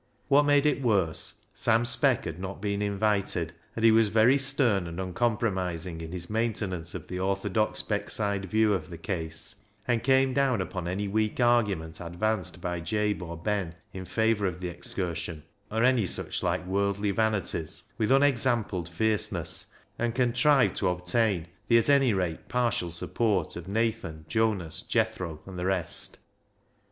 What 0.29 0.45
made 0.45 0.65
it 0.65 0.81
worse, 0.81 1.43
Sam 1.53 1.85
Speck 1.85 2.25
had 2.25 2.39
not 2.39 2.59
been 2.59 2.81
invited, 2.81 3.53
and 3.75 3.85
he 3.85 3.91
was 3.91 4.07
very 4.07 4.35
stern 4.39 4.87
and 4.87 4.99
uncompromising 4.99 6.01
in 6.01 6.11
his 6.11 6.27
maintenance 6.27 6.95
of 6.95 7.07
the 7.07 7.19
orthodox 7.19 7.83
Beckside 7.83 8.45
view 8.45 8.73
of 8.73 8.89
the 8.89 8.97
case, 8.97 9.55
and 9.87 10.01
came 10.01 10.33
down 10.33 10.59
upon 10.59 10.87
any 10.87 11.07
weak 11.07 11.39
argument 11.39 11.99
advanced 12.01 12.59
by 12.59 12.79
Jabe 12.79 13.21
or 13.21 13.37
Ben 13.37 13.75
in 13.93 14.05
favour 14.05 14.47
of 14.47 14.59
the 14.59 14.69
excursion, 14.69 15.43
or 15.71 15.83
any 15.83 16.07
such 16.07 16.41
like 16.41 16.65
worldly 16.65 17.11
vanities, 17.11 17.83
with 17.99 18.11
unexampled 18.11 18.89
fierceness, 18.89 19.67
and 19.99 20.15
contrived 20.15 20.77
to 20.77 20.87
obtain 20.87 21.45
the 21.67 21.77
at 21.77 21.91
any 21.91 22.11
rate 22.11 22.49
partial 22.49 22.89
support 22.89 23.55
of 23.55 23.67
Nathan, 23.67 24.25
Jonas, 24.27 24.81
Jethro, 24.81 25.41
and 25.45 25.59
the 25.59 25.65
rest. 25.67 26.17